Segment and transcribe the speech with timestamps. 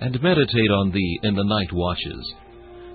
[0.00, 2.34] and meditate on Thee in the night watches.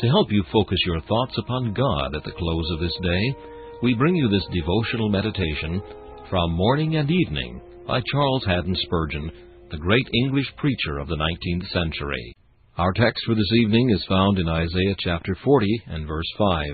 [0.00, 3.36] To help you focus your thoughts upon God at the close of this day,
[3.82, 5.82] we bring you this devotional meditation
[6.30, 9.30] from Morning and Evening by Charles Haddon Spurgeon,
[9.70, 12.34] the great English preacher of the 19th century.
[12.76, 16.64] Our text for this evening is found in Isaiah chapter 40 and verse 5.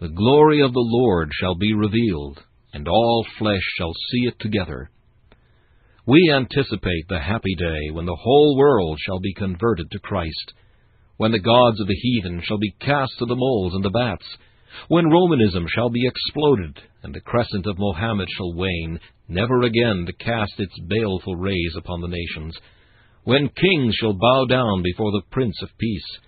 [0.00, 2.40] The glory of the Lord shall be revealed,
[2.72, 4.90] and all flesh shall see it together
[6.06, 10.52] we anticipate the happy day when the whole world shall be converted to Christ,
[11.16, 14.24] when the gods of the heathen shall be cast to the moles and the bats,
[14.88, 20.24] when Romanism shall be exploded, and the crescent of Mohammed shall wane, never again to
[20.24, 22.54] cast its baleful rays upon the nations,
[23.24, 26.18] when kings shall bow down before the Prince of Peace,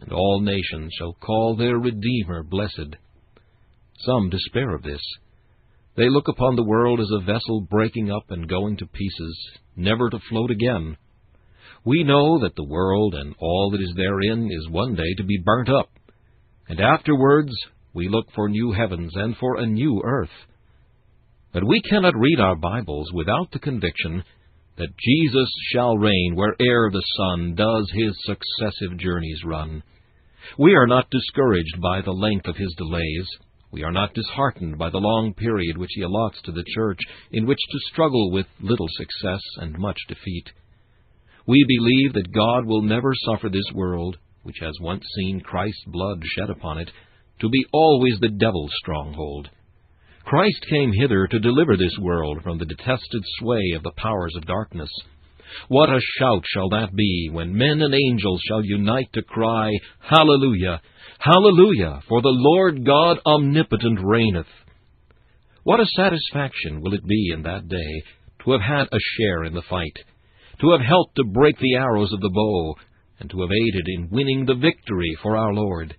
[0.00, 2.96] and all nations shall call their Redeemer blessed.
[3.98, 5.02] Some despair of this.
[5.96, 10.10] They look upon the world as a vessel breaking up and going to pieces, never
[10.10, 10.96] to float again.
[11.84, 15.42] We know that the world and all that is therein is one day to be
[15.42, 15.90] burnt up,
[16.68, 17.52] and afterwards
[17.94, 20.28] we look for new heavens and for a new earth.
[21.52, 24.22] But we cannot read our Bibles without the conviction
[24.76, 29.82] that Jesus shall reign where'er the sun does his successive journeys run.
[30.58, 33.26] We are not discouraged by the length of his delays.
[33.76, 36.98] We are not disheartened by the long period which he allots to the Church
[37.32, 40.50] in which to struggle with little success and much defeat.
[41.46, 46.22] We believe that God will never suffer this world, which has once seen Christ's blood
[46.24, 46.90] shed upon it,
[47.42, 49.50] to be always the devil's stronghold.
[50.24, 54.46] Christ came hither to deliver this world from the detested sway of the powers of
[54.46, 54.90] darkness.
[55.68, 59.70] What a shout shall that be when men and angels shall unite to cry,
[60.00, 60.80] Hallelujah!
[61.18, 62.00] Hallelujah!
[62.08, 64.46] For the Lord God omnipotent reigneth.
[65.64, 68.02] What a satisfaction will it be in that day
[68.44, 69.98] to have had a share in the fight,
[70.60, 72.74] to have helped to break the arrows of the bow,
[73.18, 75.96] and to have aided in winning the victory for our Lord.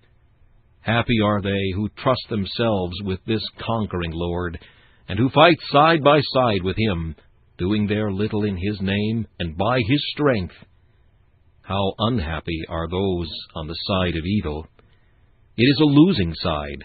[0.80, 4.58] Happy are they who trust themselves with this conquering Lord,
[5.08, 7.14] and who fight side by side with Him,
[7.58, 10.54] doing their little in His name and by His strength.
[11.60, 14.66] How unhappy are those on the side of evil!
[15.60, 16.84] It is a losing side,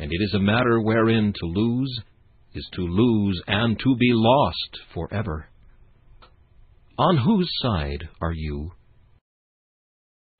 [0.00, 2.00] and it is a matter wherein to lose
[2.52, 5.46] is to lose and to be lost forever.
[6.98, 8.72] On whose side are you?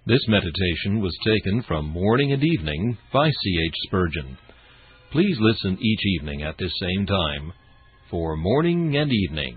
[0.05, 3.59] This meditation was taken from Morning and Evening by C.
[3.69, 3.75] H.
[3.87, 4.37] Spurgeon.
[5.13, 7.53] Please listen each evening at this same time
[8.11, 9.57] for Morning and Evening.